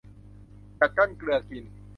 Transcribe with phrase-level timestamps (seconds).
[0.79, 1.65] กัดก้อนเกลือกิน